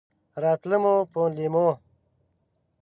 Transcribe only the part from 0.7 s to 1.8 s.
مو په لېمو!